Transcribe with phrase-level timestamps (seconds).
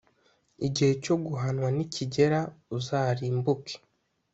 [0.67, 2.39] igihe cyo guhanwa nikigera,
[2.77, 3.75] uzarimbuke